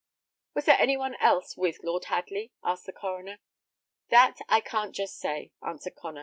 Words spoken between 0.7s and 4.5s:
any one else with Lord Hadley?" asked the coroner. "That